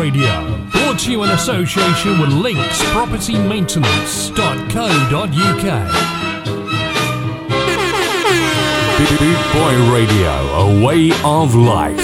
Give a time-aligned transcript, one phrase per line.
[0.00, 0.56] Radio.
[0.70, 5.90] Brought to you in association with Links Property linkspropertymaintenance.co.uk.
[9.18, 12.00] Boot Boy Radio, a way of life.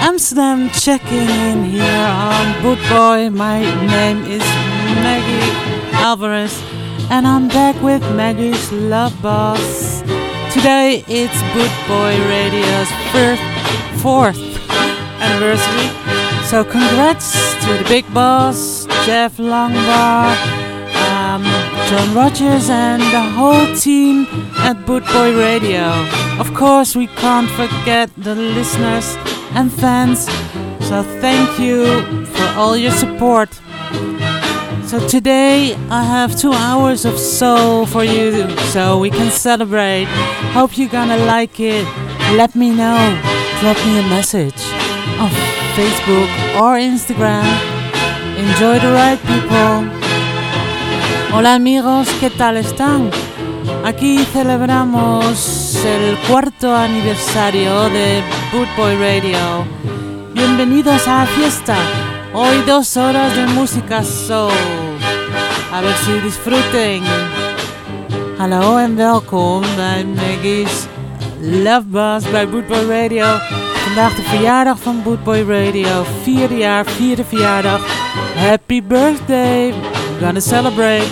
[0.01, 3.33] Amsterdam checking in here on Bootboy.
[3.33, 4.43] My name is
[5.01, 5.51] Maggie
[5.93, 6.61] Alvarez
[7.09, 10.01] and I'm back with Maggie's Love Bus.
[10.53, 13.41] Today it's Bootboy Radio's first,
[14.01, 14.39] fourth
[15.21, 15.89] anniversary.
[16.45, 17.33] So congrats
[17.65, 20.35] to the big boss, Jeff Longbar,
[21.09, 21.43] um,
[21.89, 24.25] John Rogers, and the whole team
[24.57, 25.85] at Bootboy Radio.
[26.39, 29.17] Of course, we can't forget the listeners
[29.55, 30.25] and fans.
[30.87, 33.49] So thank you for all your support.
[34.85, 40.05] So today I have two hours of soul for you so we can celebrate.
[40.53, 41.85] Hope you're gonna like it.
[42.35, 42.99] Let me know.
[43.61, 44.61] Drop me a message
[45.19, 45.29] on
[45.75, 47.47] Facebook or Instagram.
[48.37, 50.03] Enjoy the ride, people.
[51.33, 53.09] Hola amigos, ¿qué tal están?
[53.83, 59.65] Aquí celebramos el cuarto aniversario de Bootboy Radio.
[60.33, 61.75] Bienvenidos a la fiesta.
[62.33, 64.51] Hoy dos horas de música soul.
[65.73, 67.03] A ver si disfruten.
[68.37, 70.87] Hallo en welkom bij Maggie's
[71.41, 73.25] Love Bus bij Bootboy Radio.
[73.73, 76.05] Vandaag de verjaardag van Bootboy Radio.
[76.21, 77.81] Vierde jaar, vierde verjaardag.
[78.35, 79.73] Happy birthday.
[79.73, 81.07] We're gonna celebrate.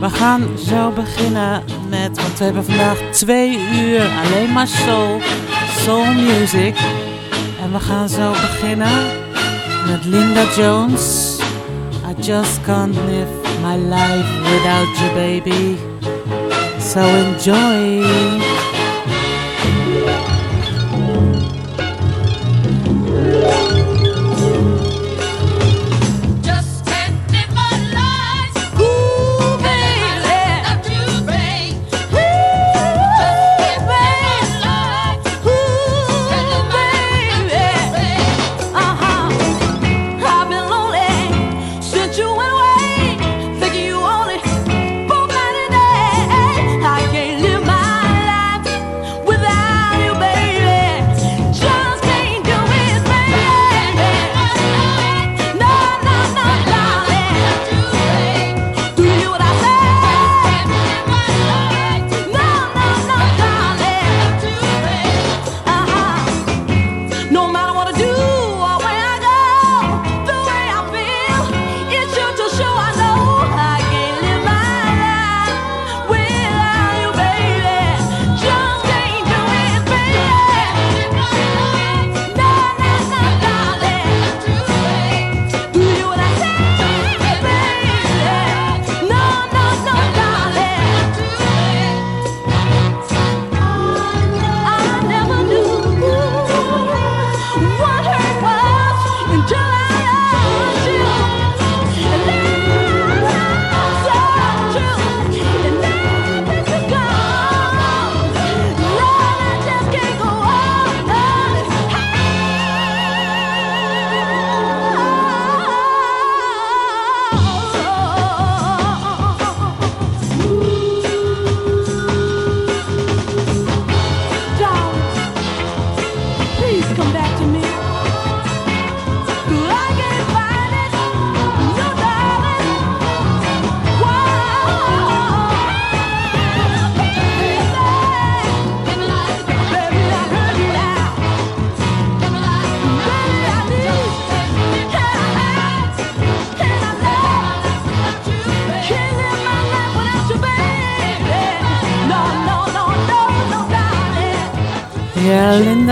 [0.00, 5.20] We gaan zo beginnen want we hebben vandaag twee uur alleen maar soul,
[5.78, 6.76] soul music.
[7.62, 9.06] En we gaan zo beginnen
[9.86, 11.36] met Linda Jones.
[12.10, 13.30] I just can't live
[13.62, 15.76] my life without you, baby.
[16.78, 18.55] So enjoy.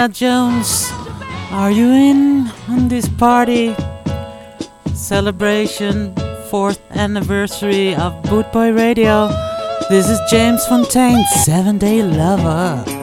[0.08, 0.90] Jones,
[1.50, 3.74] are you in on this party?
[4.92, 6.14] Celebration,
[6.50, 9.28] fourth anniversary of Bootboy Radio.
[9.88, 12.94] This is James Fountain, Seven Day Lover.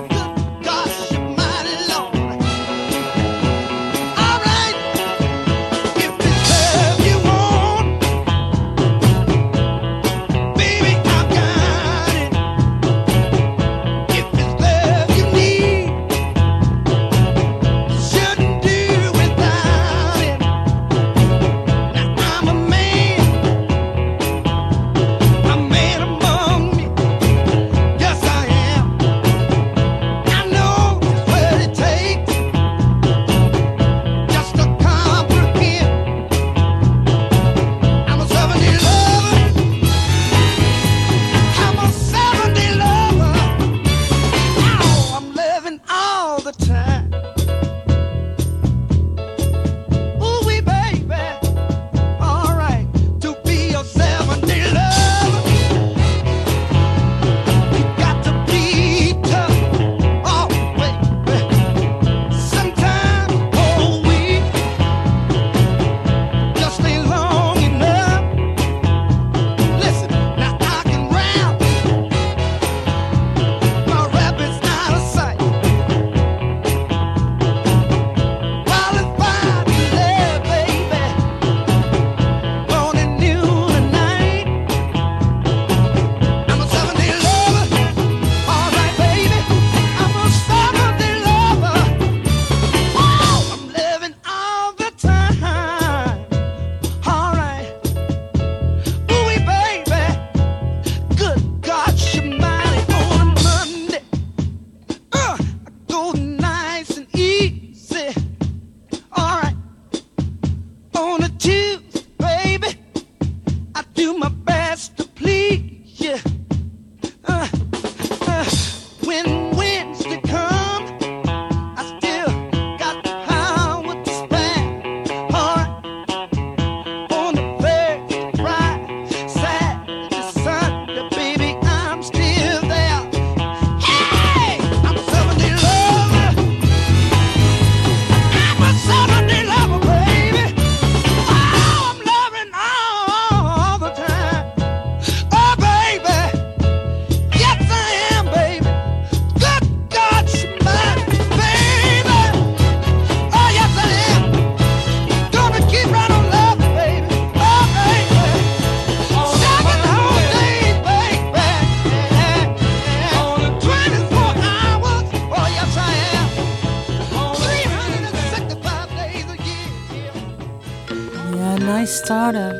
[171.91, 172.55] started.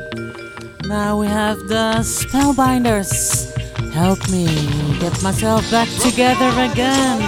[0.86, 3.12] Now we have the Spellbinders.
[3.94, 4.46] Help me
[5.00, 7.22] get myself back together again.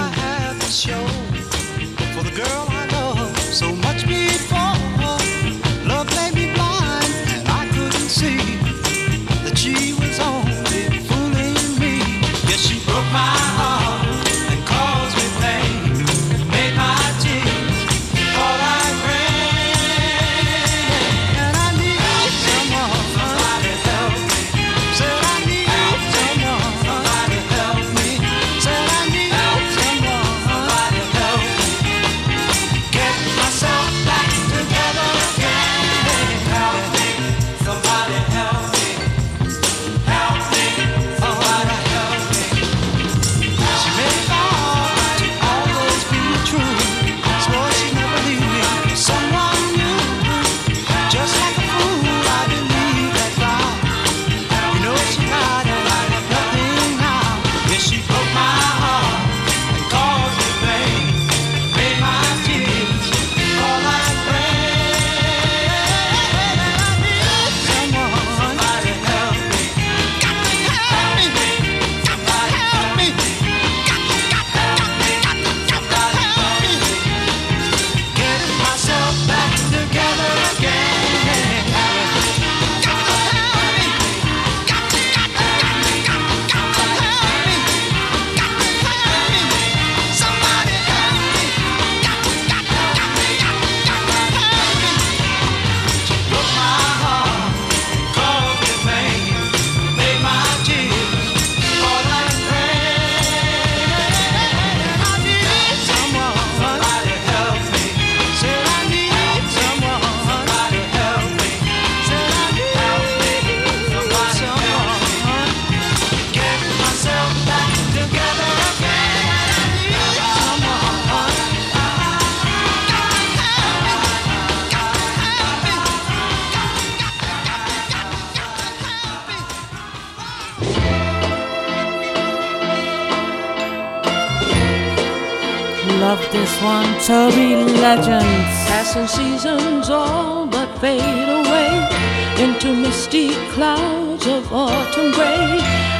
[143.54, 145.58] clouds of autumn gray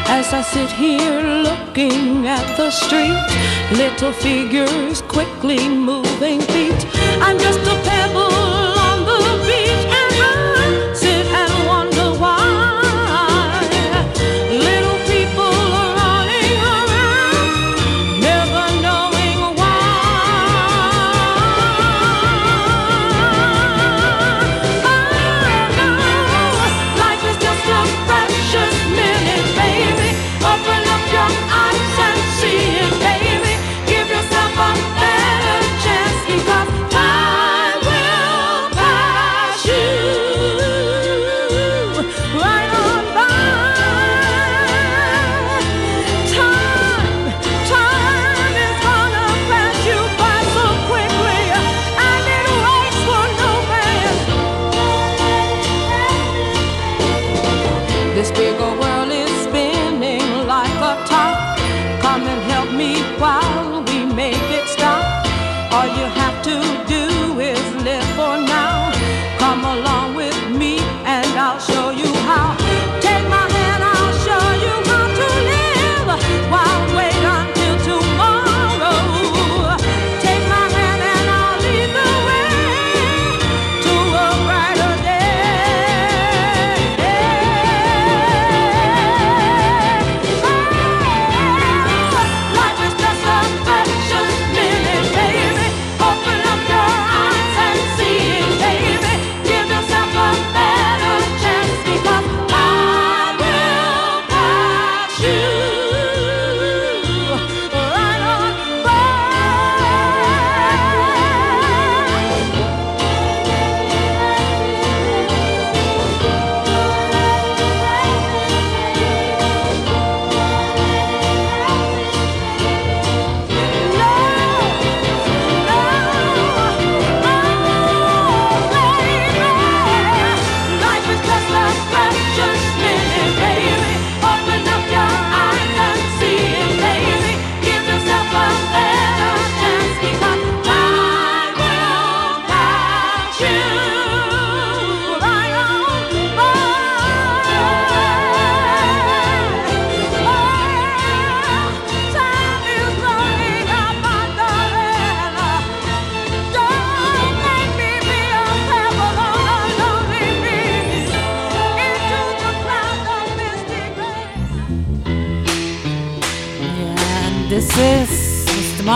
[0.08, 3.20] as I sit here looking at the street.
[3.78, 6.80] Little figures quickly moving feet.
[7.22, 7.93] I'm just a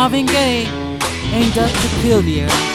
[0.08, 0.64] Marvin Gaye
[1.34, 1.88] and Dr.
[2.00, 2.67] Pillier.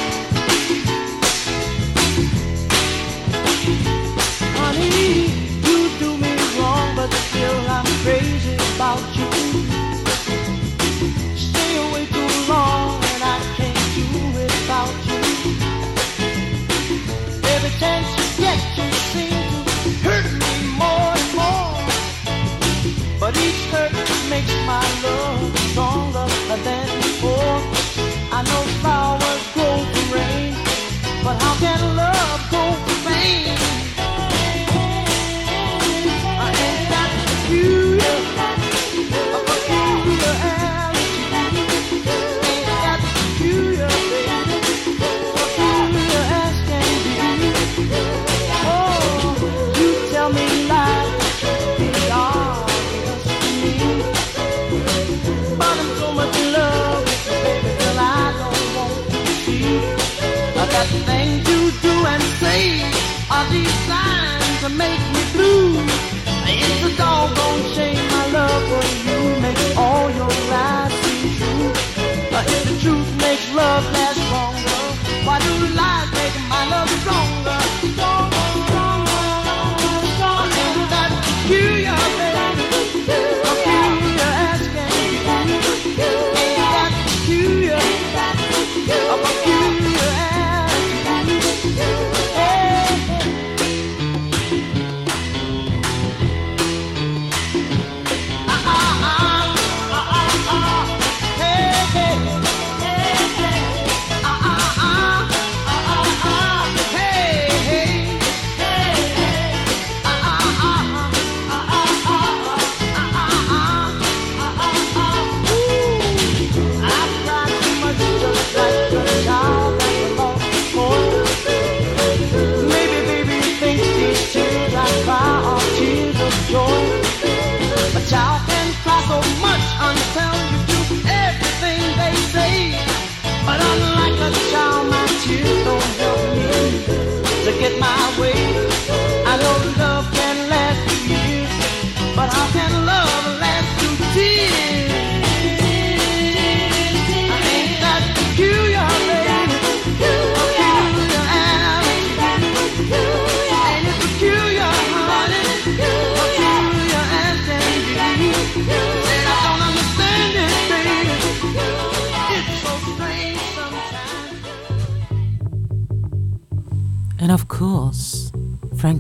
[73.74, 74.13] love left.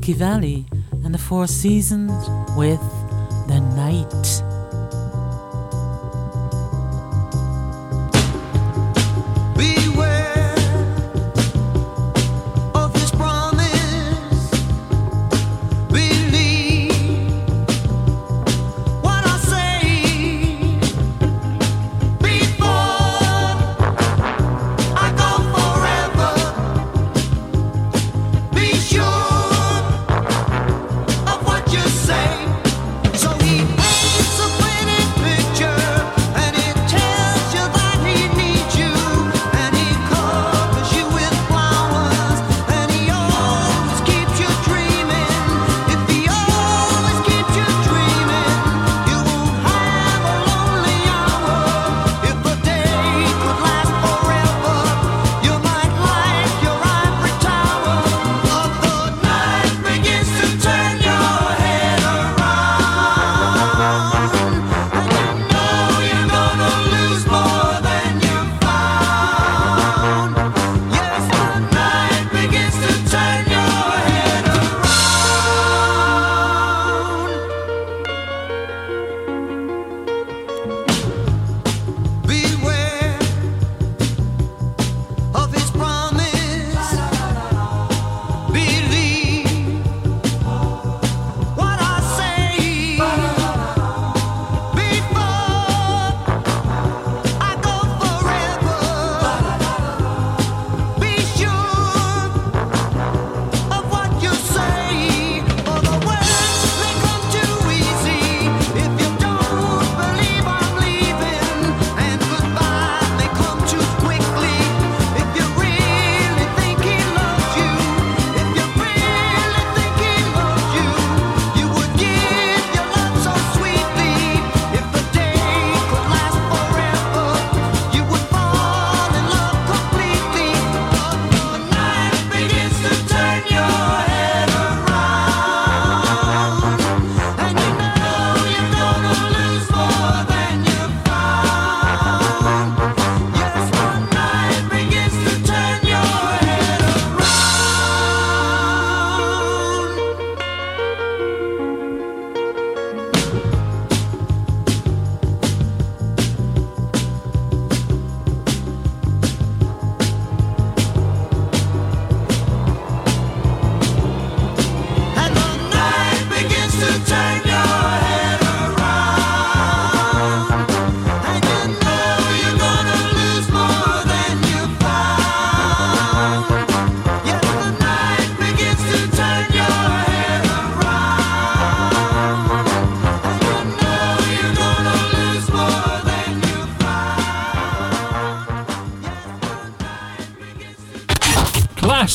[0.03, 0.65] Spooky Valli
[1.05, 2.11] and the Four Seasons
[2.57, 2.81] with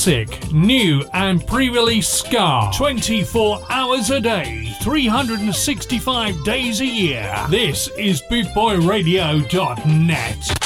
[0.08, 7.36] classic, new, and pre release Ska 24 hours a day, 365 days a year.
[7.50, 10.57] This is BootboyRadio.net.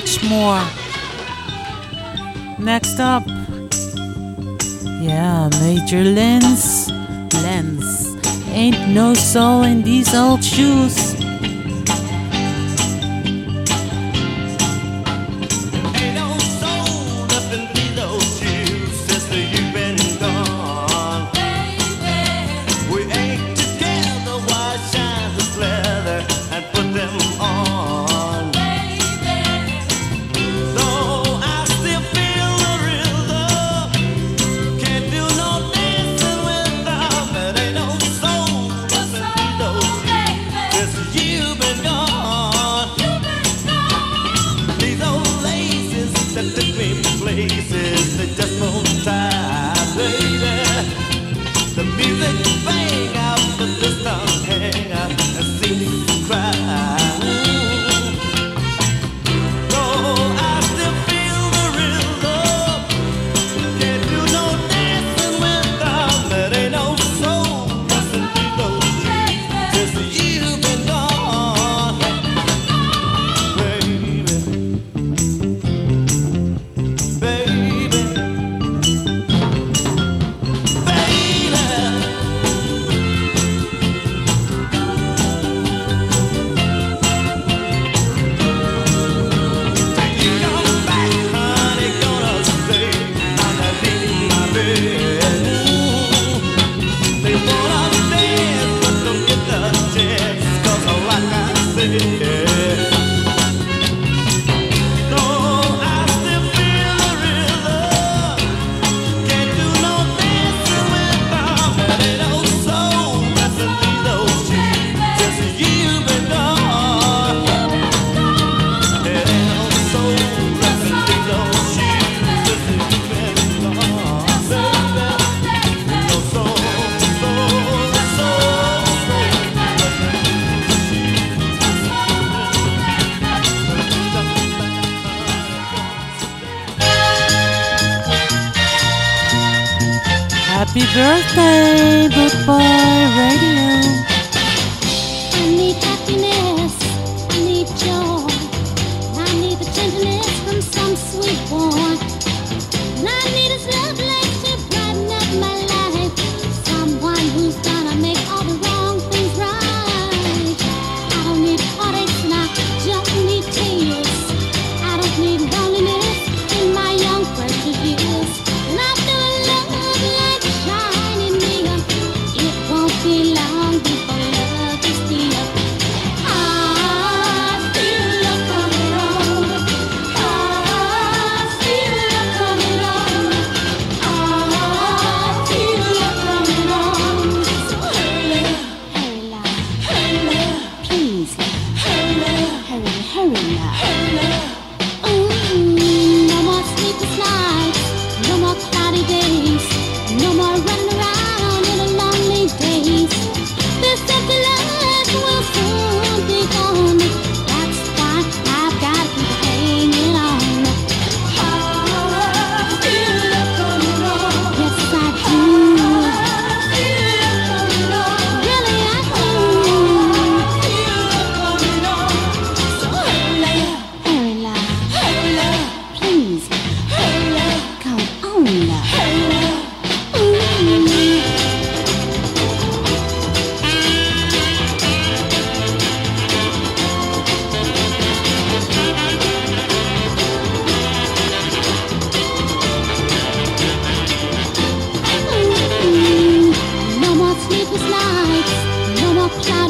[0.00, 0.69] much more.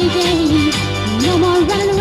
[0.03, 2.00] No more running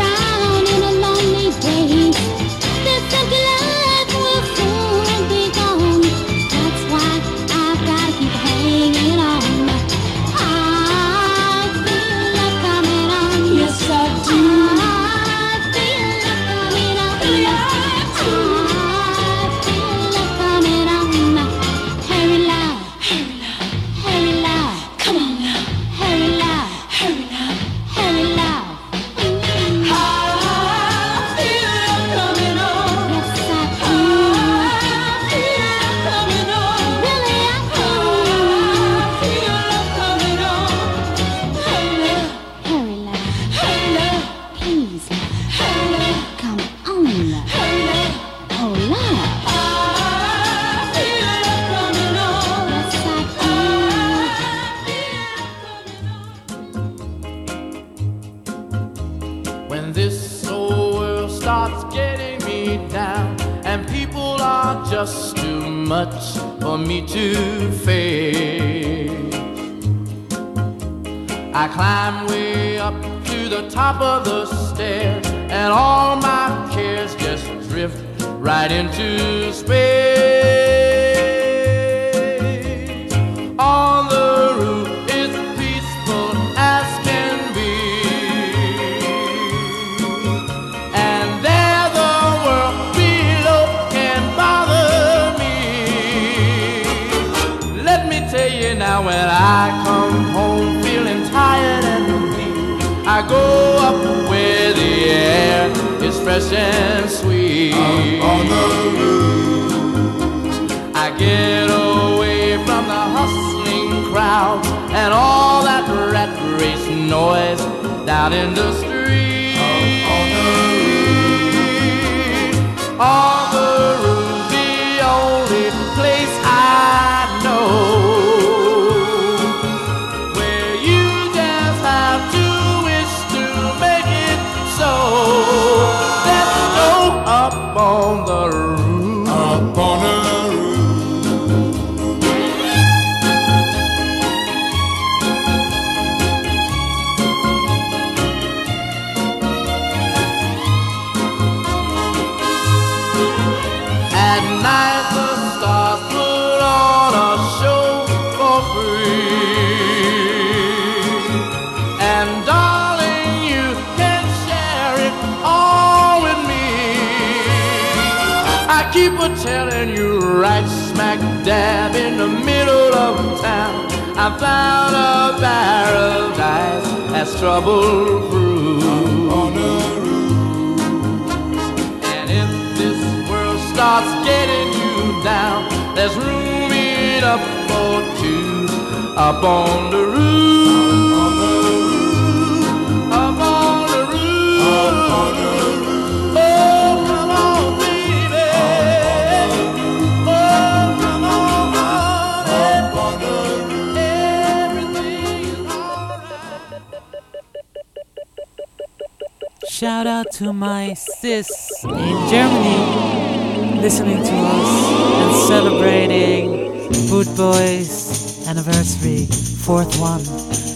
[218.59, 219.25] anniversary,
[219.63, 220.21] fourth one.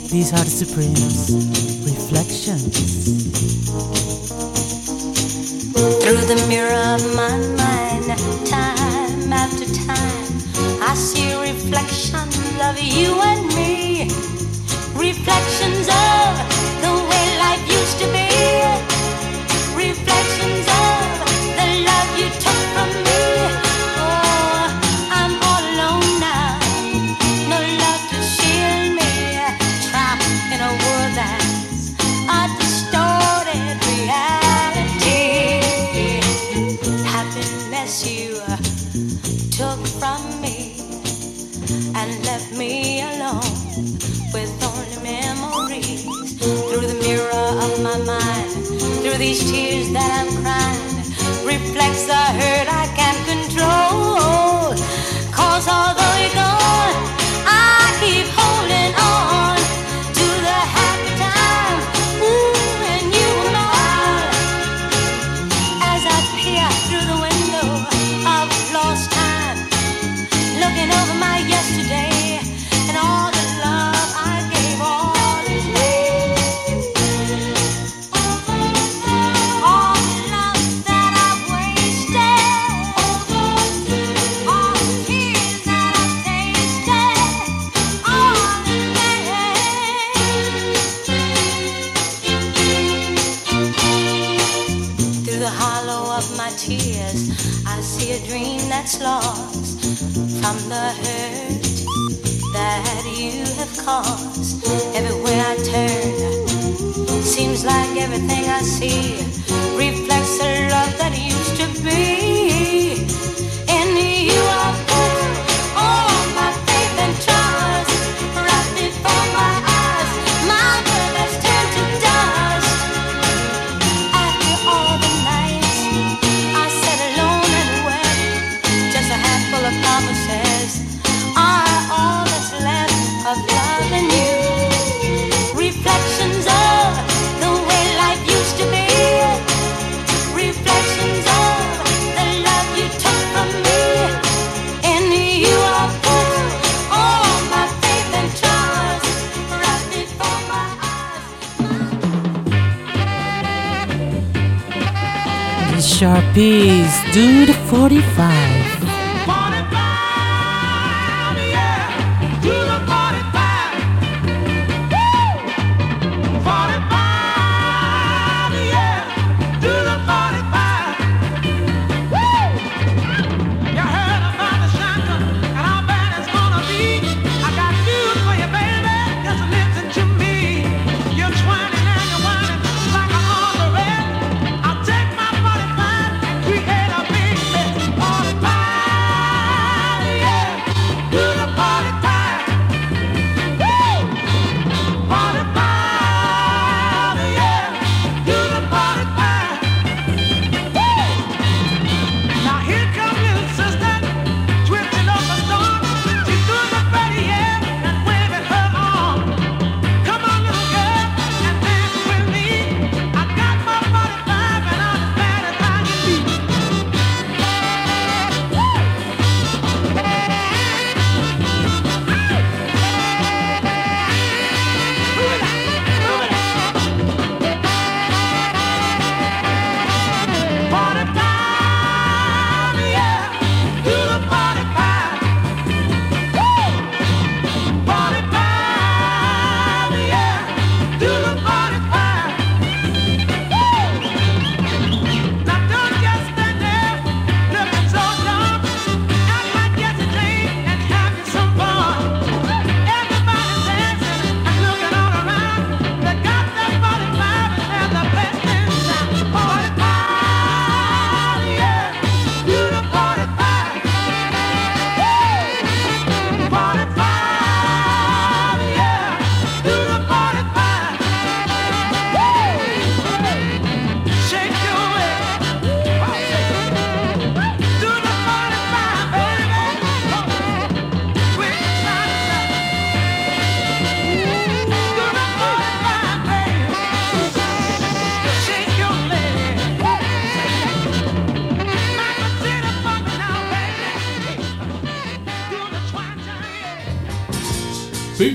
[0.08, 1.36] These are the Supremes
[1.84, 2.76] Reflections.
[6.02, 8.06] Through the mirror of my mind,
[8.48, 14.04] time after time, I see reflections of you and me.
[14.96, 15.72] Reflections.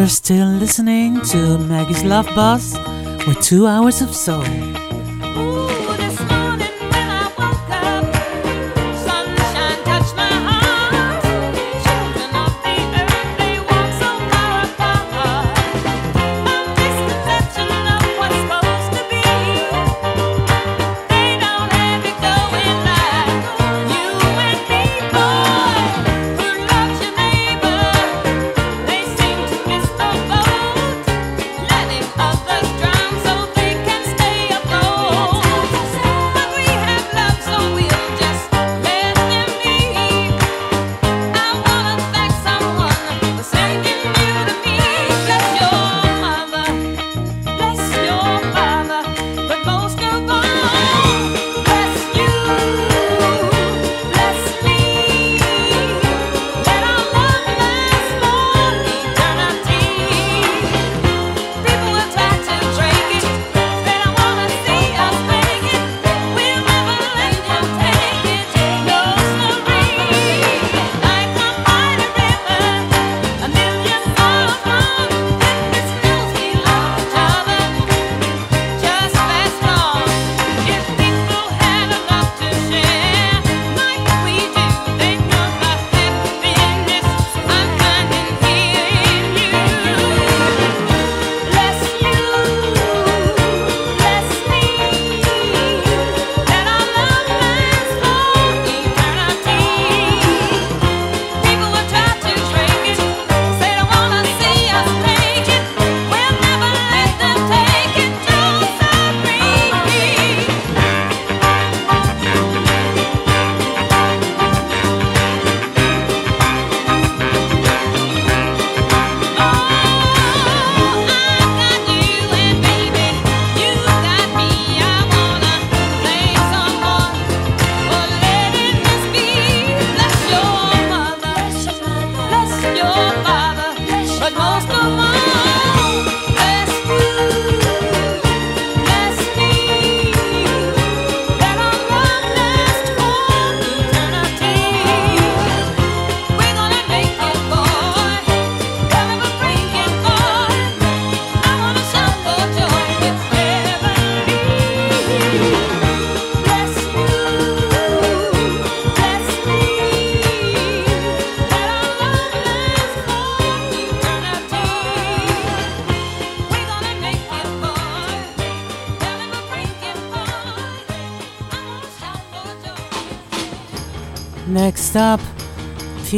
[0.00, 2.74] You're still listening to Maggie's Love Bus
[3.26, 4.89] with two hours of soul.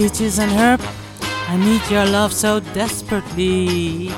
[0.02, 0.80] peaches and herb.
[1.46, 4.08] I need your love so desperately.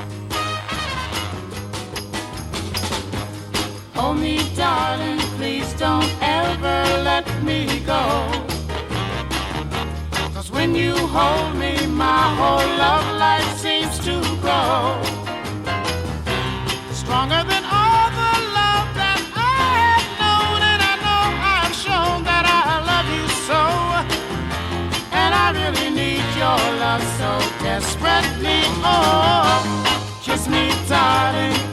[3.95, 6.77] Oh, Only darling, please don't ever
[7.09, 8.03] let me go.
[10.33, 13.14] Cause when you hold me, my whole love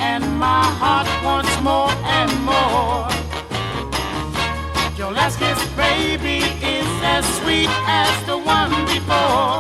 [0.01, 3.09] and my heart wants more and more.
[4.97, 6.39] Your last kiss, baby,
[6.77, 9.52] is as sweet as the one before.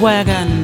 [0.00, 0.59] Wagon.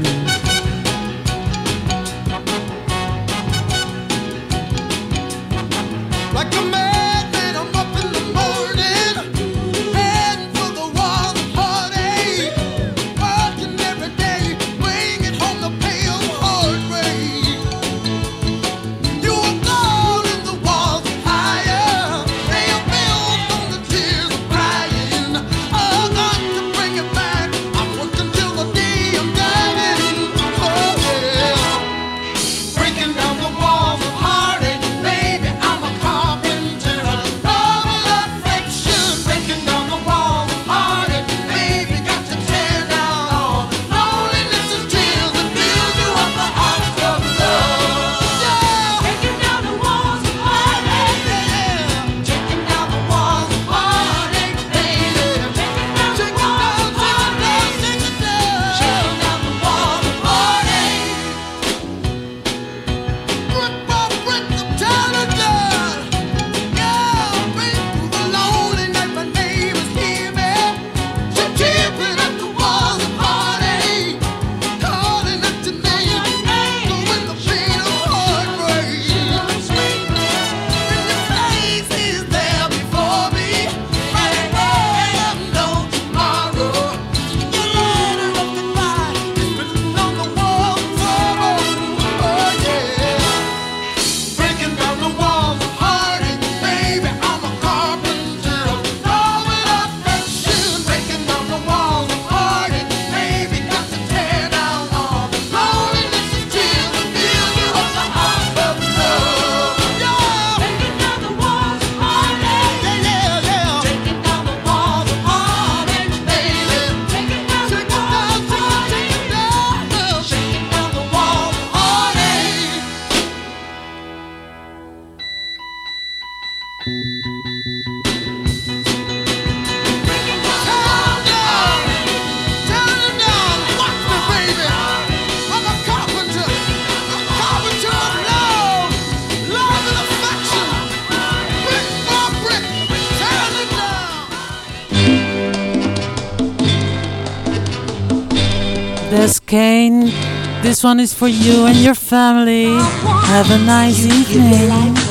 [150.77, 152.66] This one is for you and your family.
[152.66, 155.05] Have a nice evening.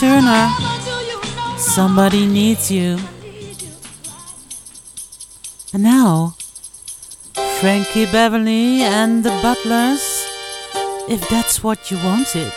[0.00, 0.48] Turner.
[1.58, 2.98] Somebody needs you.
[5.74, 6.36] And now,
[7.60, 10.26] Frankie Beverly and the Butlers.
[11.06, 12.50] If that's what you wanted.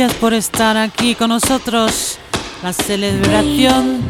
[0.00, 2.18] gracias por estar aquí con nosotros.
[2.62, 4.00] La celebración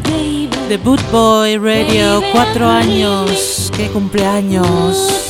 [0.68, 3.72] de Boot Boy Radio, cuatro años.
[3.76, 5.29] ¡Qué cumpleaños!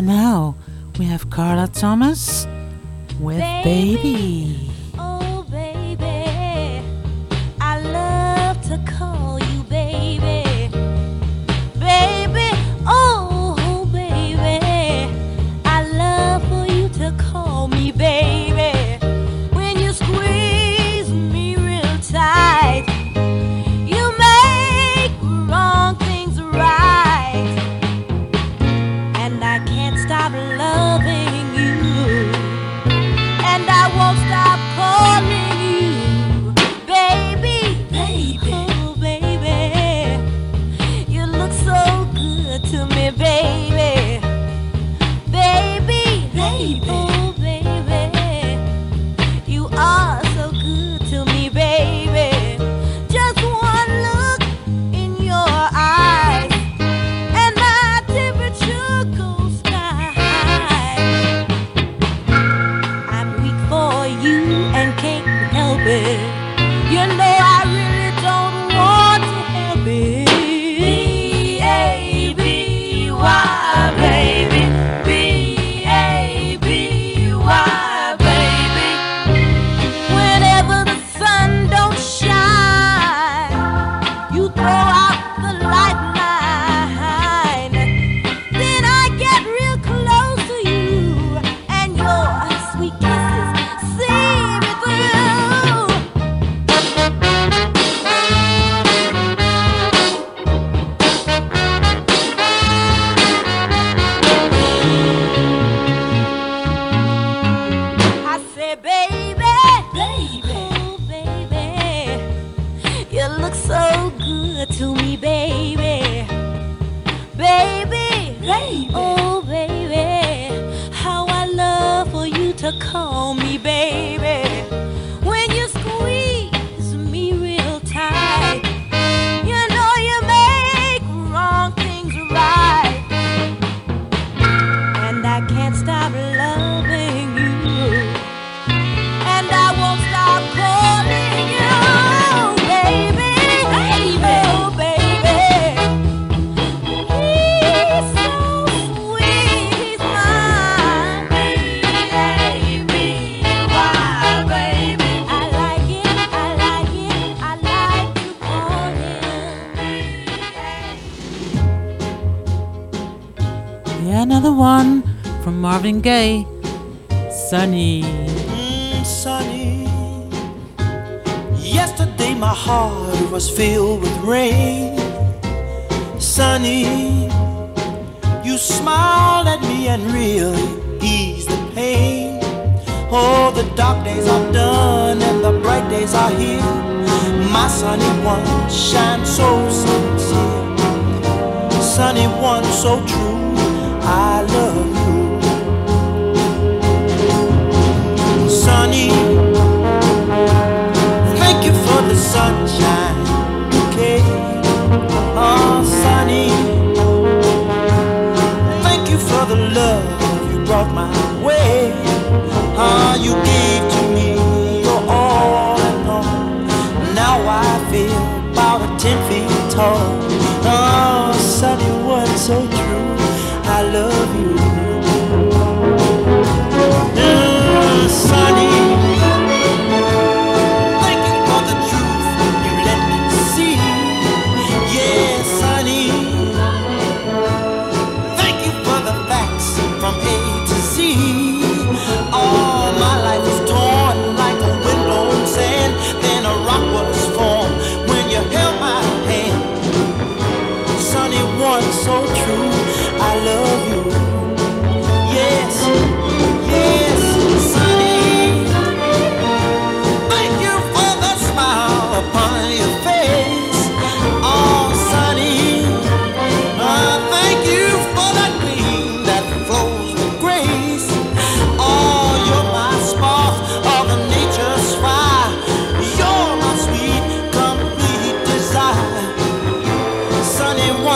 [0.00, 0.54] And now
[0.98, 2.46] we have Carla Thomas
[3.20, 3.96] with Baby.
[4.02, 4.69] baby.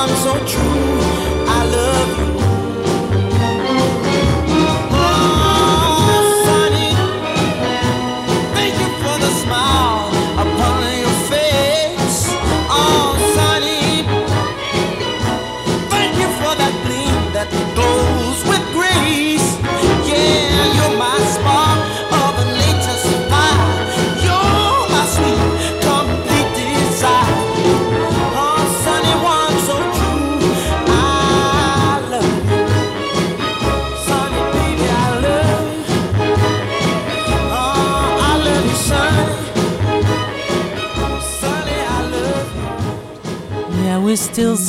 [0.06, 1.13] I'm so true.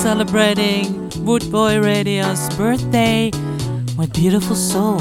[0.05, 3.31] celebrating Boot Boy Radio's birthday
[3.97, 4.99] my beautiful soul.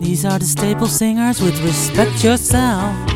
[0.00, 3.11] These are the staple singers with Respect Yourself.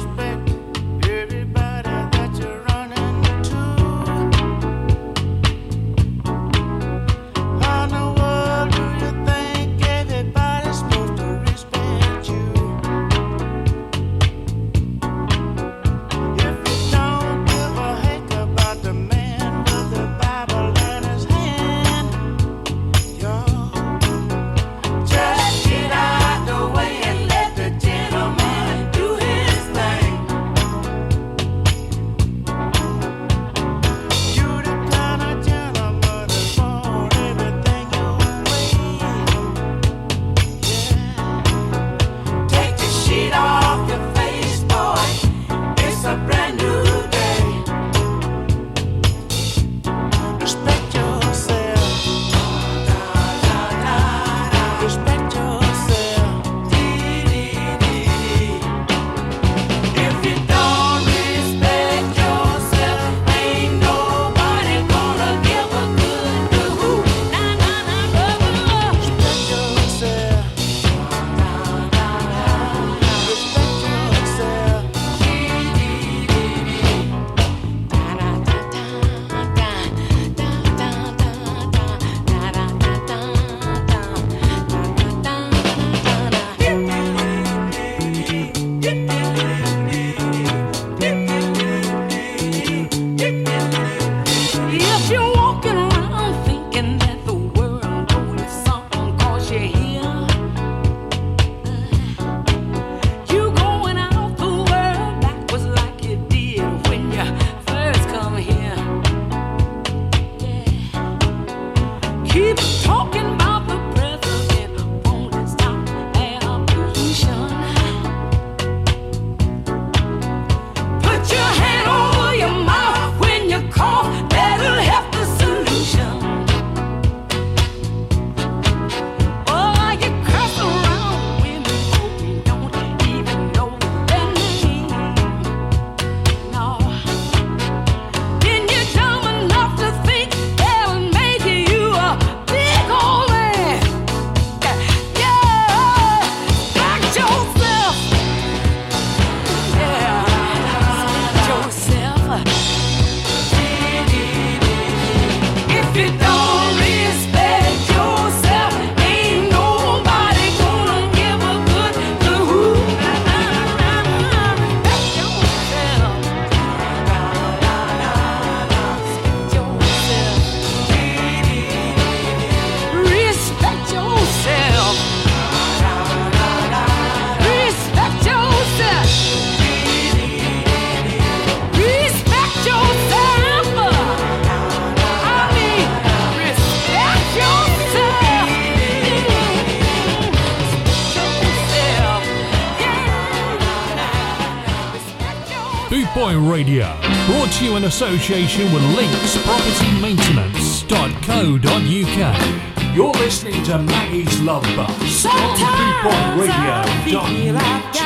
[196.57, 196.89] Radio.
[197.27, 202.97] Brought to you in association with Links Property linkspropertymaintenance.co.uk.
[202.97, 207.97] You're listening to Maggie's Love Bus Sometimes on BeatpointRadio.uk.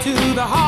[0.00, 0.67] to the heart.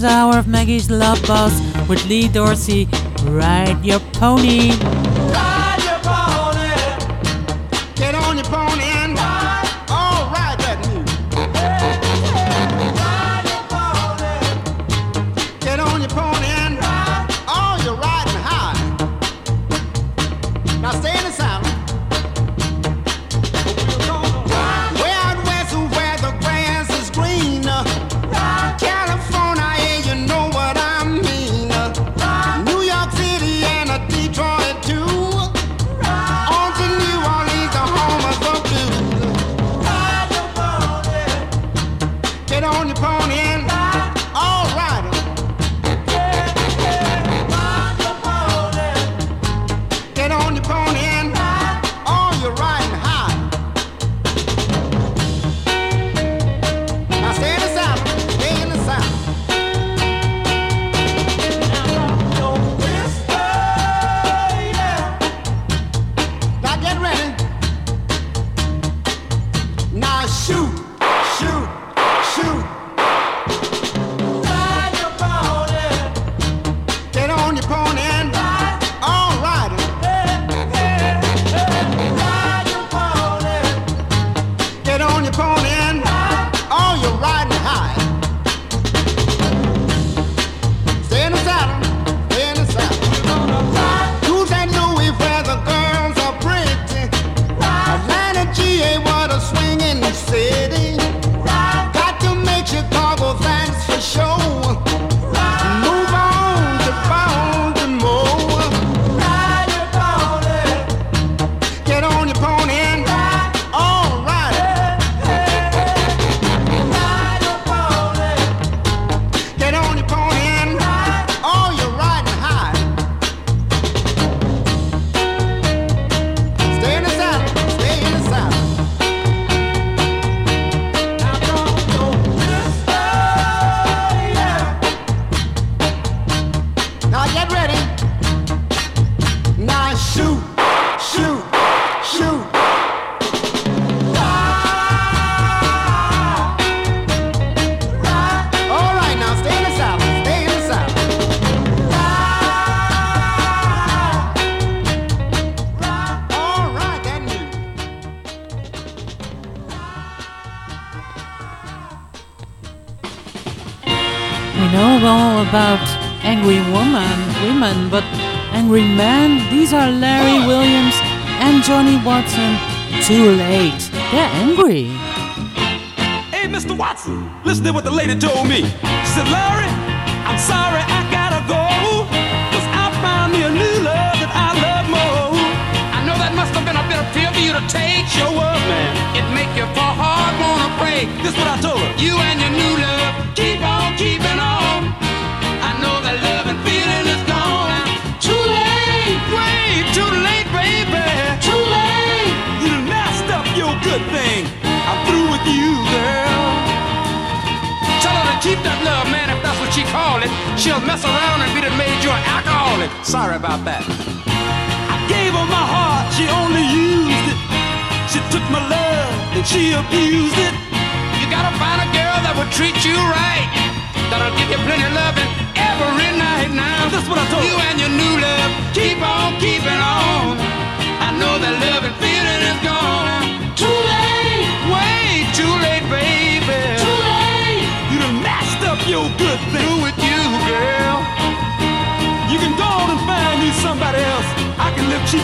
[0.00, 1.52] seventh hour of Maggie's Love Bus
[1.88, 2.88] with Lee Dorsey.
[3.24, 4.97] Ride your pony.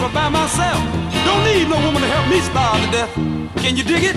[0.04, 0.82] forever by myself.
[1.24, 3.14] Don't need no woman to help me starve to death.
[3.62, 4.16] Can you dig it?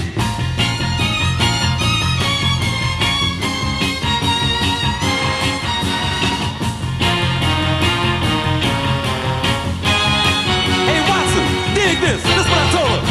[10.88, 12.22] Hey Watson, dig this.
[12.24, 13.04] This is what I told her.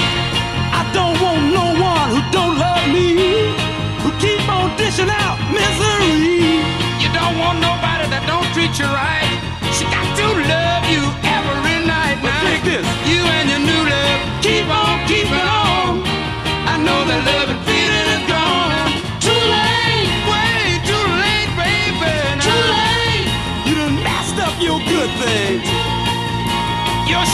[0.72, 3.54] I don't want no one who don't love me,
[4.02, 6.60] who keep on dishing out misery.
[7.02, 9.15] You don't want nobody that don't treat you right.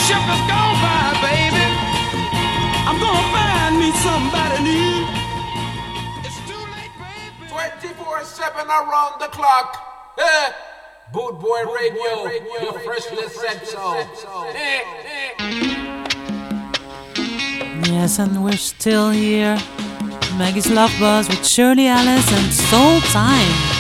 [0.07, 1.67] ship has gone by, baby.
[2.89, 5.07] I'm gonna find me somebody new.
[6.27, 7.49] It's too late, baby.
[7.49, 9.69] 24 7 around the clock.
[10.19, 10.53] Eh.
[11.13, 13.79] Boot Boy Boot Radio, boy, radio, your first reception.
[17.93, 19.57] Yes, and we're still here.
[20.39, 23.72] Maggie's Love Bus with Shirley Ellis and Soul Time.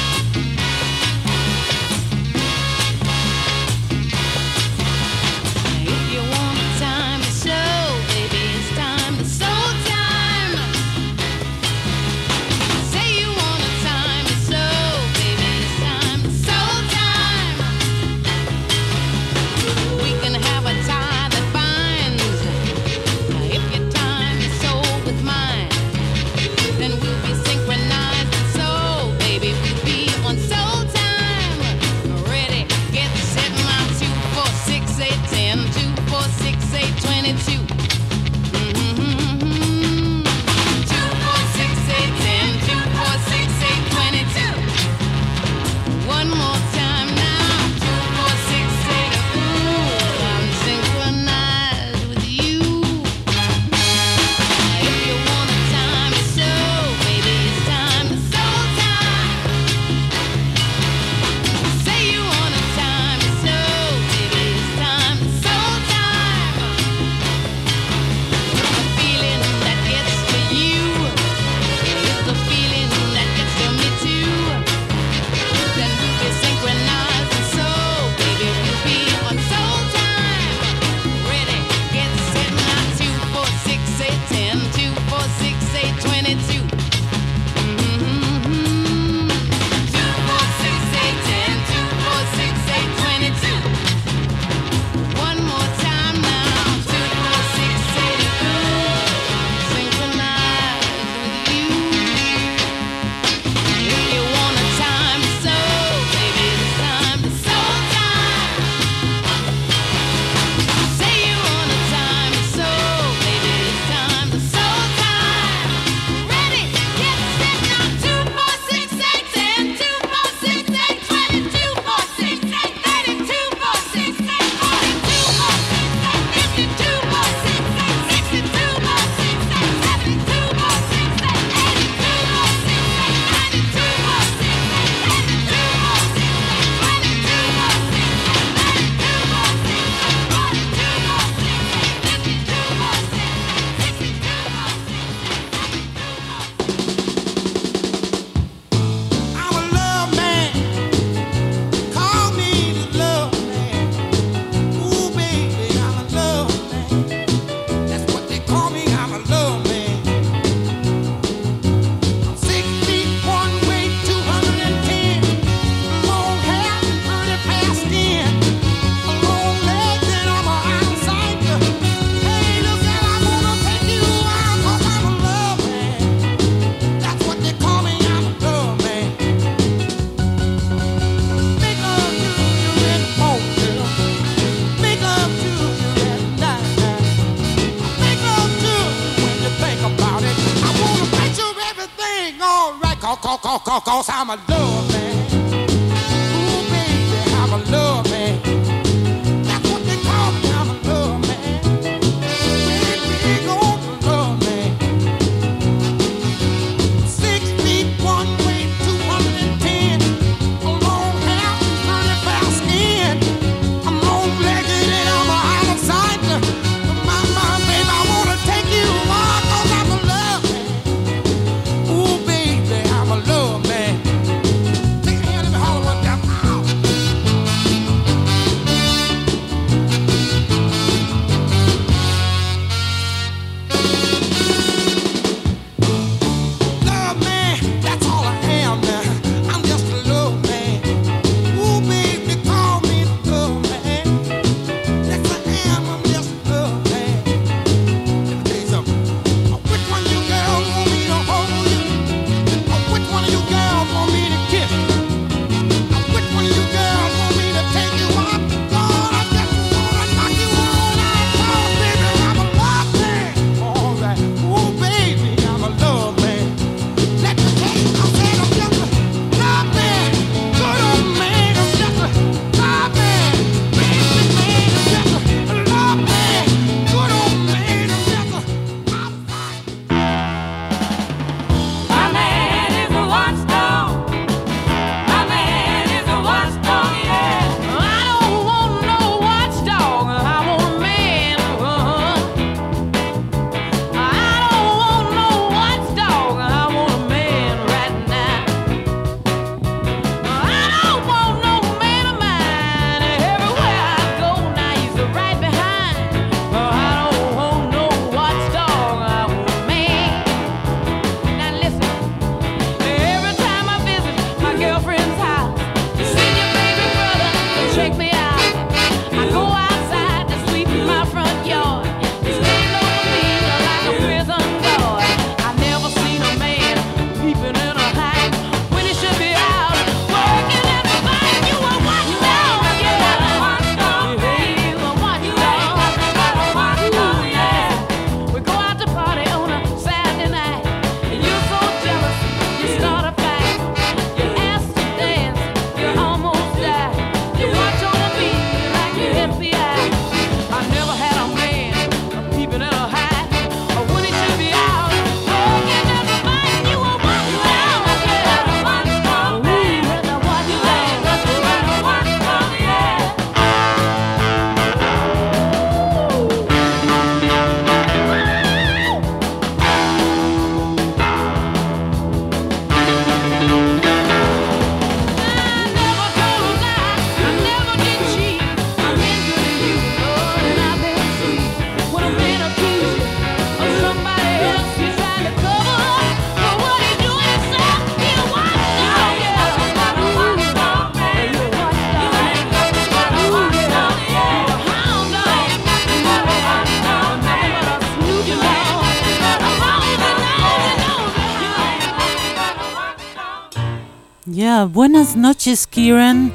[405.02, 406.32] Buenas noches, Kieran.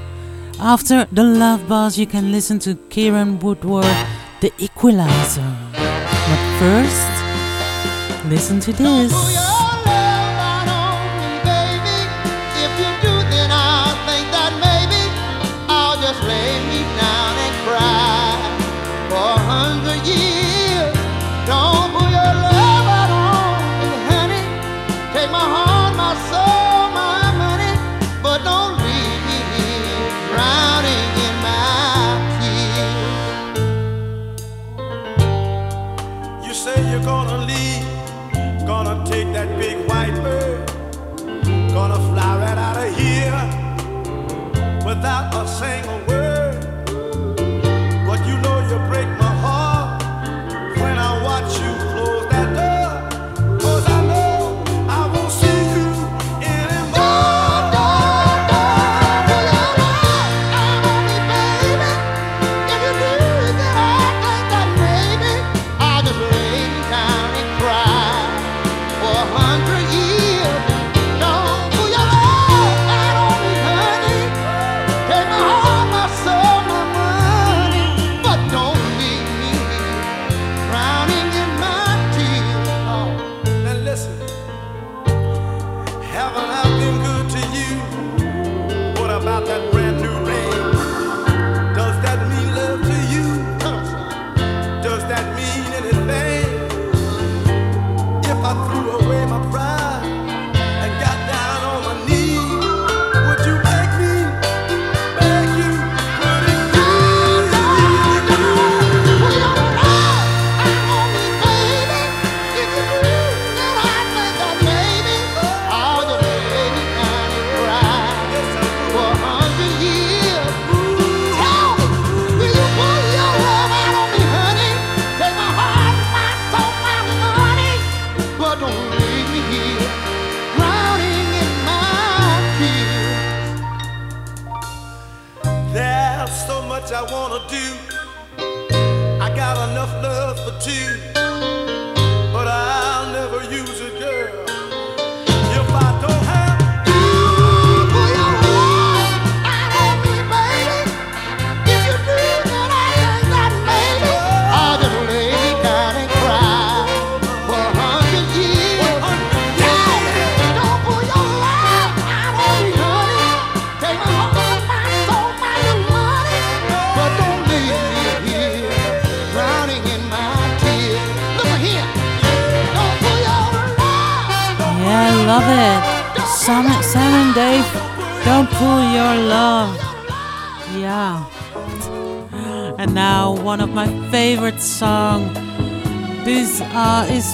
[0.60, 3.96] After the Love Bus, you can listen to Kieran Woodward,
[4.42, 5.56] The Equalizer.
[5.72, 9.47] But first, listen to this.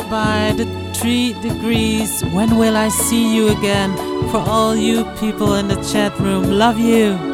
[0.09, 2.21] by the three degrees.
[2.31, 3.95] When will I see you again?
[4.29, 7.32] For all you people in the chat room, love you.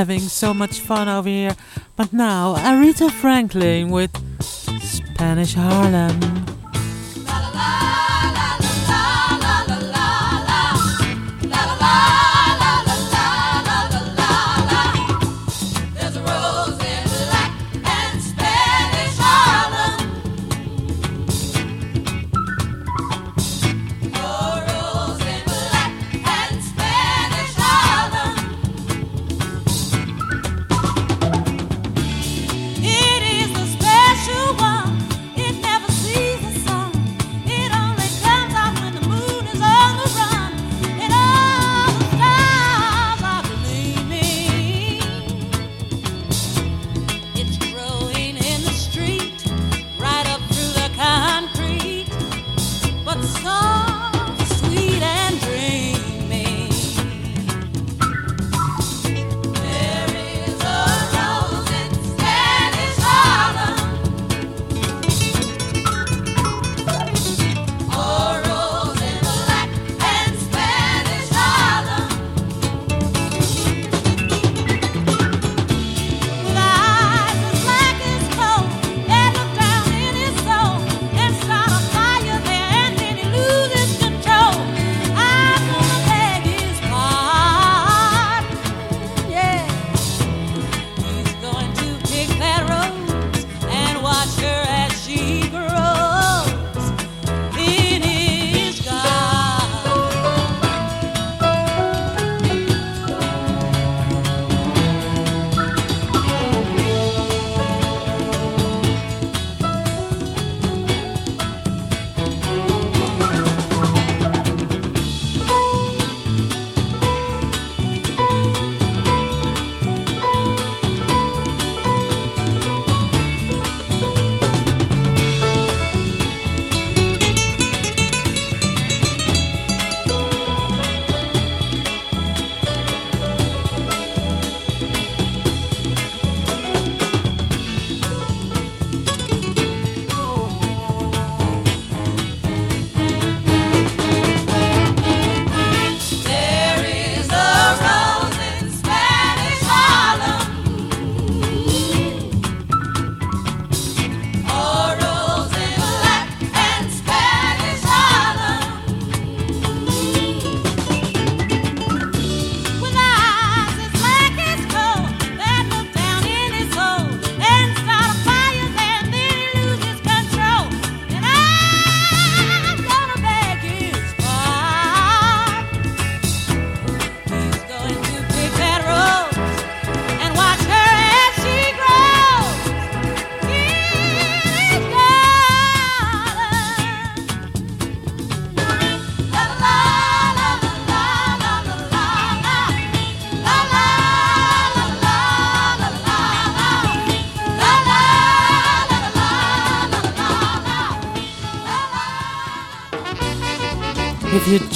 [0.00, 1.54] having so much fun over here.
[1.94, 4.10] But now, Aretha Franklin with
[4.40, 6.39] Spanish Harlem.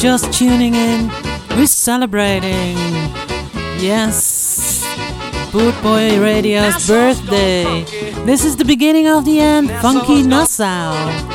[0.05, 1.09] Just tuning in,
[1.57, 2.77] we're celebrating.
[3.81, 4.85] Yes,
[5.51, 7.85] Boot Boy Radio's birthday.
[8.27, 9.71] This is the beginning of the end.
[9.81, 11.34] Funky Nassau.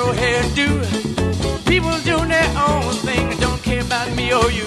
[0.00, 1.64] Afro hairdo.
[1.66, 4.64] People doing their own thing, don't care about me or you.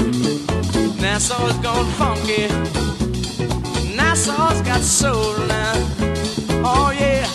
[1.02, 2.48] Nassau's gone funky.
[3.96, 5.74] Nassau's got soul now.
[6.64, 7.28] Oh yeah.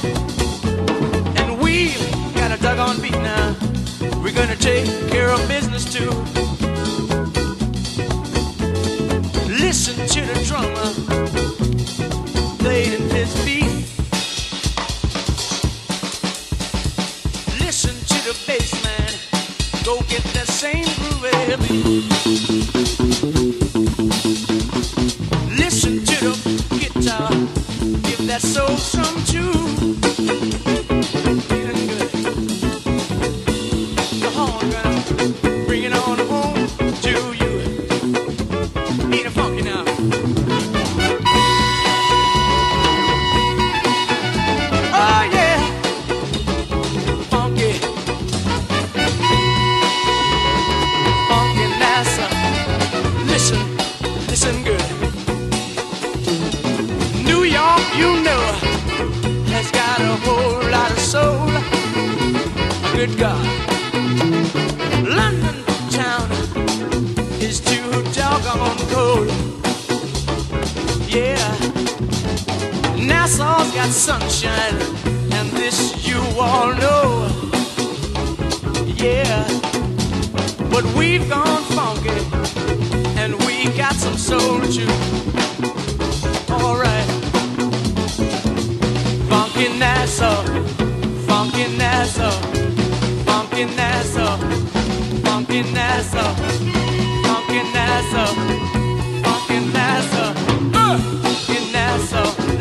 [1.42, 1.92] And we
[2.34, 3.56] got a doggone beat now.
[4.22, 6.47] We're gonna take care of business too.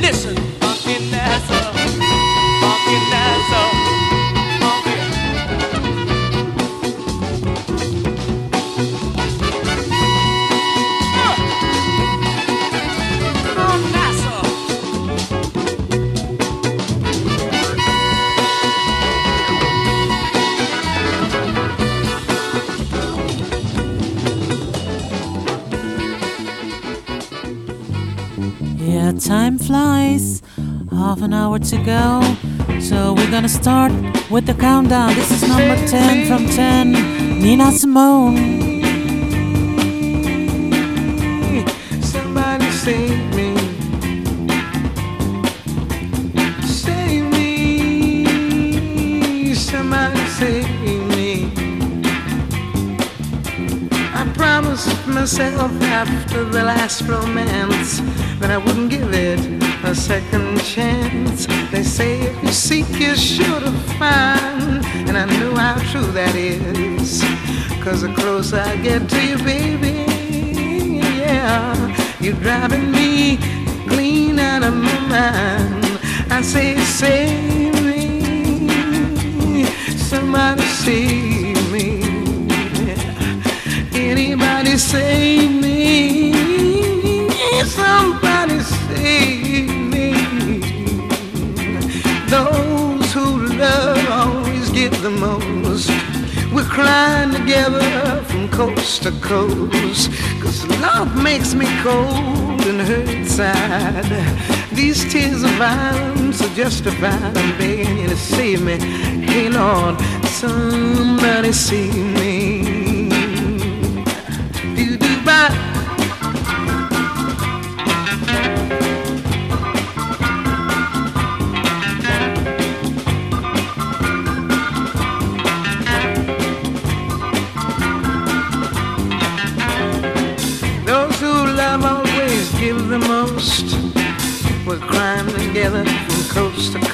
[0.07, 0.56] Listen,
[31.57, 32.21] hour to go.
[32.79, 33.91] So we're gonna start
[34.29, 35.13] with the countdown.
[35.15, 36.91] This is number 10 from 10.
[37.41, 38.38] Nina Simone.
[42.01, 43.55] Somebody save me.
[46.65, 47.95] Save me.
[49.55, 50.69] Somebody save
[51.15, 51.51] me.
[54.13, 58.01] I promised myself after the last romance
[58.39, 59.39] that I wouldn't give it
[59.84, 60.46] a second
[62.99, 64.85] you're sure to find.
[65.07, 67.23] And I know how true that is.
[67.83, 70.05] Cause the closer I get to you, baby,
[71.21, 73.37] yeah, you're driving me
[73.87, 75.85] clean out of my mind.
[76.29, 79.65] I say, save me,
[79.97, 82.03] somebody save me.
[83.93, 86.36] Anybody save me?
[95.07, 95.89] The most.
[96.53, 100.11] We're crying together from coast to coast.
[100.41, 104.05] Cause love makes me cold and hurt sad.
[104.73, 107.38] These tears of violence are justified.
[107.38, 108.77] I'm begging you to save me.
[109.31, 112.26] Hey Lord, somebody save me.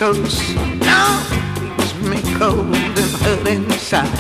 [0.04, 0.54] coast.
[0.82, 1.12] Now
[1.62, 4.20] leaves me cold and hurt inside.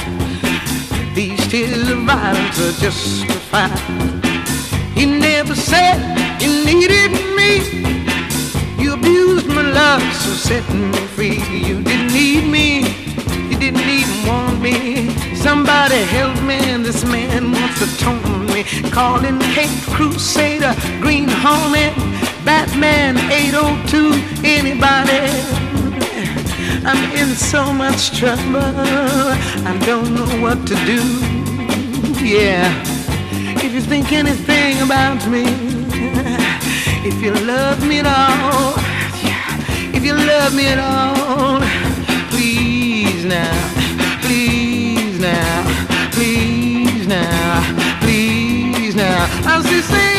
[1.13, 3.77] These tears of violence are justified.
[4.97, 5.99] He never said
[6.41, 7.51] you needed me.
[8.81, 11.39] You abused my love, so set me free.
[11.67, 12.67] You didn't need me.
[13.49, 15.09] You didn't even want me.
[15.35, 16.59] Somebody help me.
[16.87, 18.63] This man wants to tone me.
[18.97, 21.93] Call him Cape Crusader, Green Hornet,
[22.45, 24.47] Batman 802.
[24.47, 25.52] Anybody?
[26.85, 28.59] I'm in so much trouble.
[28.59, 31.01] I don't know what to do.
[32.23, 32.67] Yeah.
[33.63, 35.45] If you think anything about me,
[37.07, 38.73] if you love me at all,
[39.95, 41.61] if you love me at all,
[42.31, 49.27] please now, please now, please now, please now.
[49.45, 50.12] I'll see.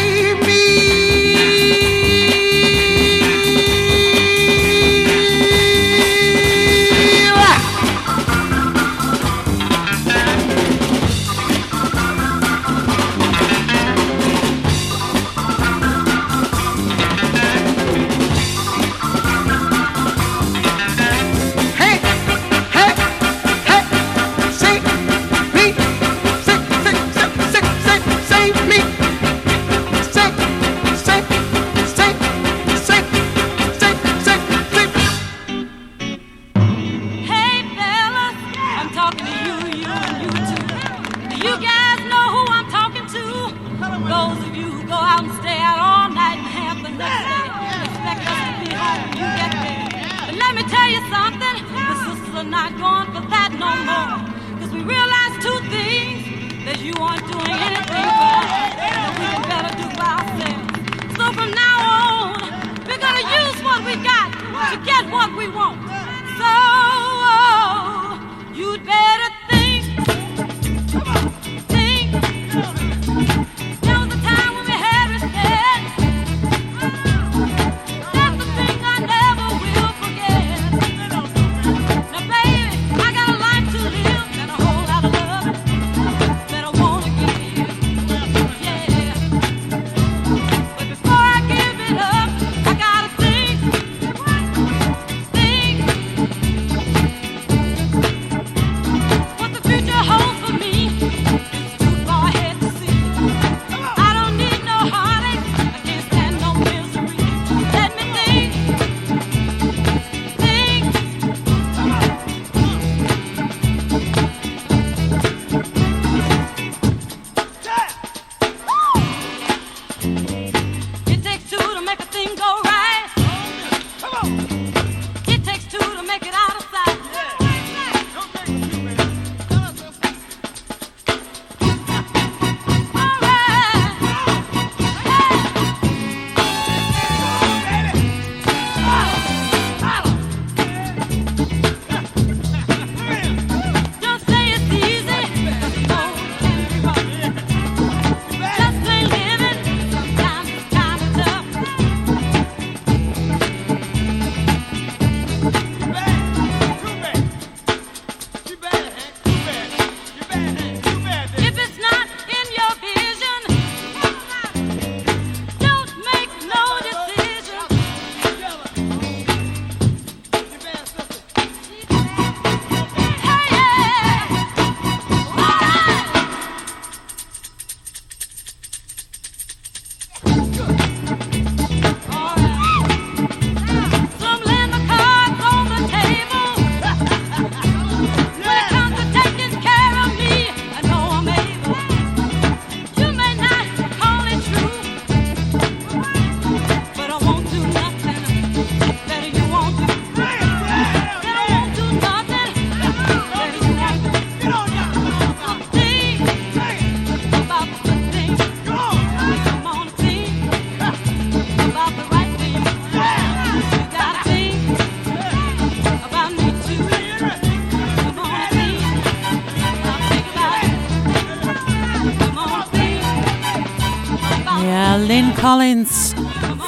[225.44, 226.14] Collins,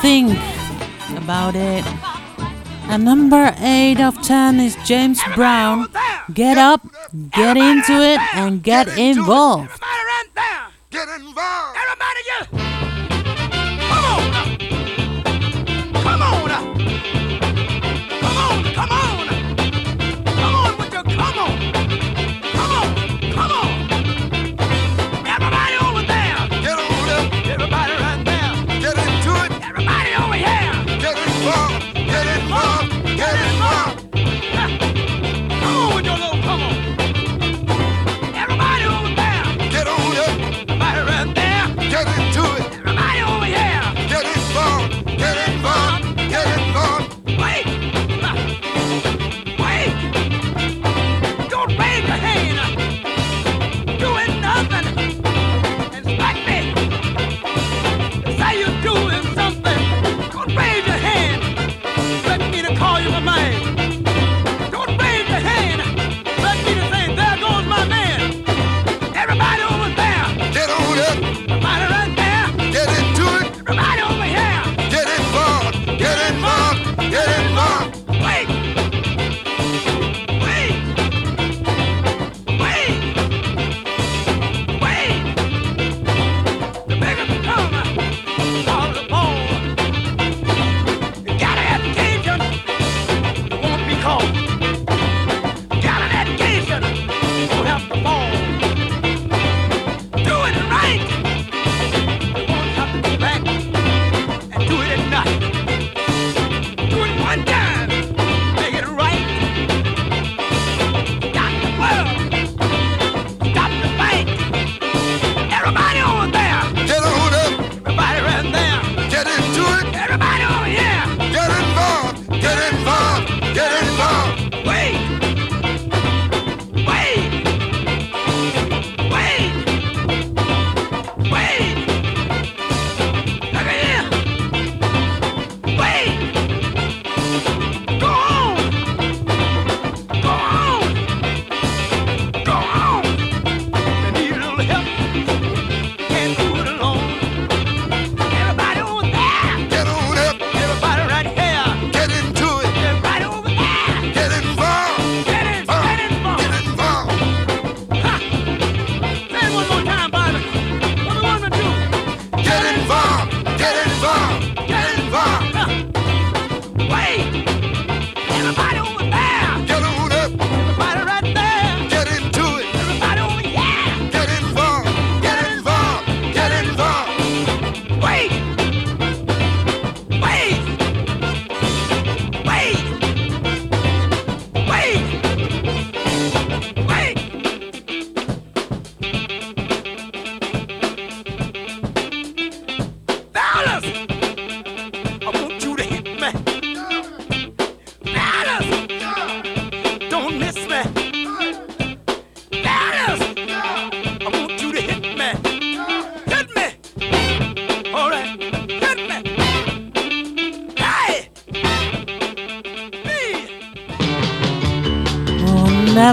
[0.03, 0.39] Think
[1.17, 1.83] About It.
[2.91, 5.89] And number 8 of 10 is James Brown,
[6.35, 6.83] Get Up,
[7.31, 9.76] Get Into It, and Get Involved.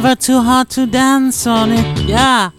[0.04, 2.02] never too hard to dance on it.
[2.02, 2.52] Yeah.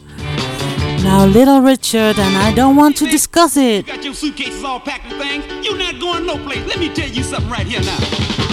[1.03, 3.87] Now, little Richard, and I don't want to discuss it.
[3.87, 5.45] You got your suitcases all packed things.
[5.63, 6.67] You're not going no place.
[6.67, 8.44] Let me tell you something right here now.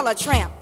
[0.07, 0.55] a tramp.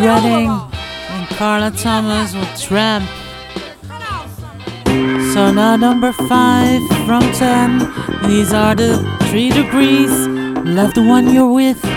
[0.00, 3.06] Redding and Carla Thomas with Tramp.
[5.34, 6.26] So now number 5
[7.04, 7.78] from 10.
[8.26, 8.96] These are the
[9.28, 10.10] 3 degrees.
[10.64, 11.89] Love the one you're with.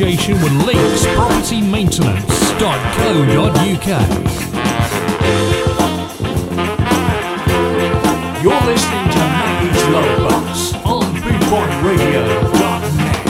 [0.00, 3.88] association with Links Property linkspropertymaintenance.co.uk.
[8.40, 13.26] You're listening to Maggie's Love Bus on BootBoyRadio.net.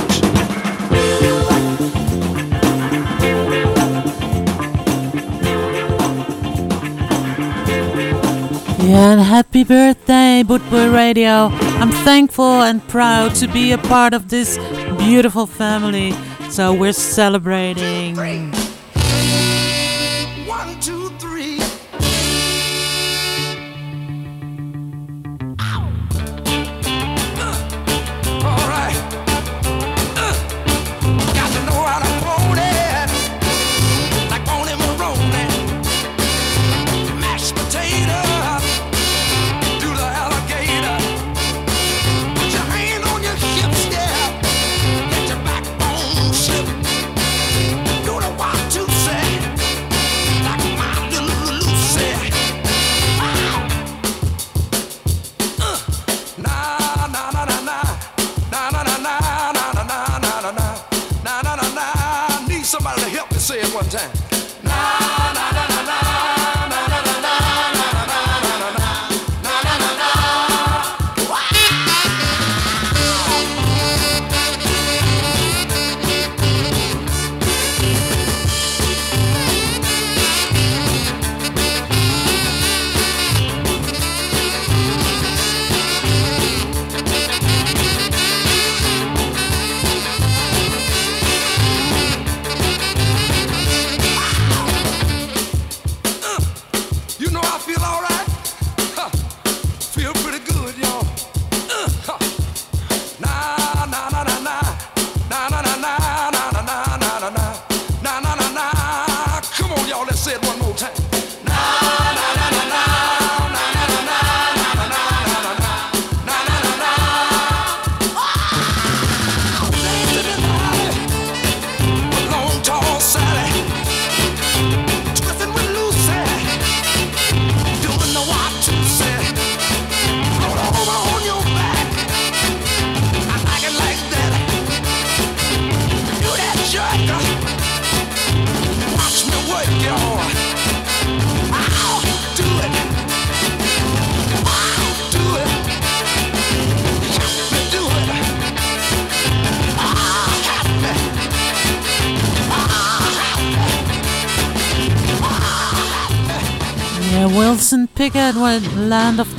[8.85, 11.49] Yeah, and happy birthday, Boot Boy Radio.
[11.81, 14.59] I'm thankful and proud to be a part of this
[14.99, 16.12] beautiful family.
[16.51, 18.57] So we're celebrating.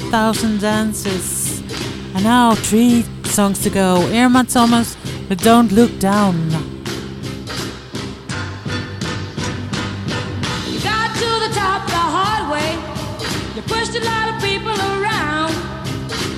[0.10, 1.62] Thousand Dances.
[2.16, 4.02] And now three songs to go.
[4.12, 4.98] Irma Thomas
[5.30, 6.36] with Don't Look Down.
[10.66, 12.74] You got to the top the hard way.
[13.56, 15.54] You pushed a lot of people around.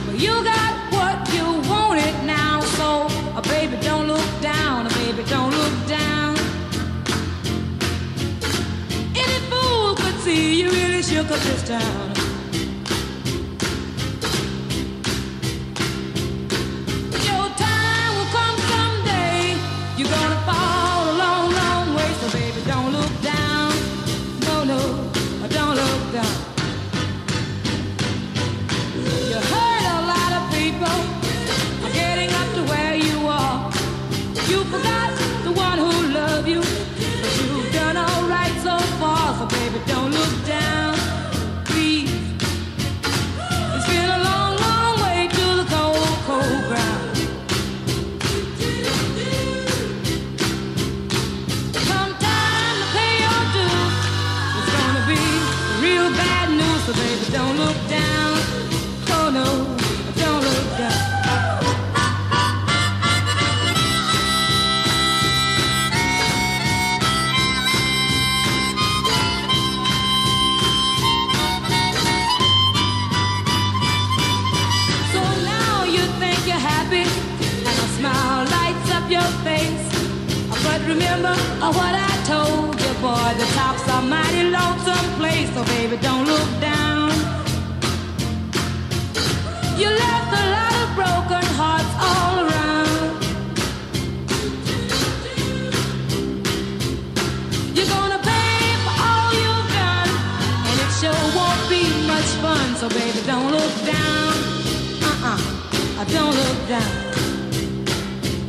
[0.05, 2.59] But you got what you wanted now.
[2.75, 3.07] So,
[3.37, 4.87] uh, baby, don't look down.
[4.87, 6.35] Uh, baby, don't look down.
[9.15, 12.20] Any fool could see you really shook up this town.
[83.31, 87.09] The top's a mighty lonesome place, so baby, don't look down.
[89.79, 93.23] You left a lot of broken hearts all around.
[97.73, 100.11] You're gonna pay for all you've done,
[100.67, 102.75] and it sure won't be much fun.
[102.75, 104.33] So baby, don't look down.
[105.09, 105.39] Uh-uh,
[105.99, 106.93] uh, don't look down.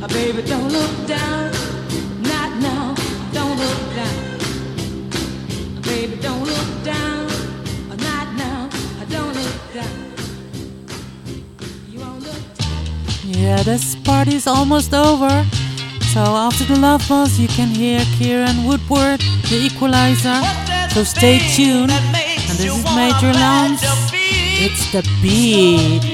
[0.03, 1.52] Uh, baby, don't look down.
[13.65, 15.47] This party's almost over.
[16.13, 20.43] So after the Love Bus, you can hear Kieran Woodward, the equalizer.
[20.91, 21.93] So stay tuned.
[21.93, 23.83] And this is Major Lance.
[24.13, 26.12] It's the beat.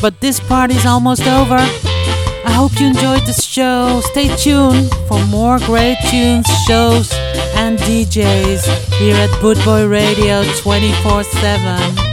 [0.00, 1.56] But this party's almost over.
[1.56, 4.00] I hope you enjoyed this show.
[4.04, 7.12] Stay tuned for more great tunes, shows,
[7.54, 8.64] and DJs
[8.98, 12.09] here at Boot Boy Radio 24 7.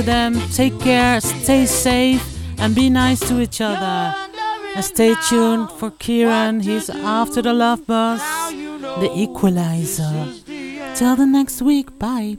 [0.00, 0.40] to them.
[0.52, 2.22] Take care, stay safe,
[2.58, 4.14] and be nice to each other.
[4.74, 6.60] And stay tuned for Kieran.
[6.60, 8.22] He's after the love bus,
[9.00, 10.28] the equalizer.
[10.94, 11.98] Till the next week.
[11.98, 12.38] Bye.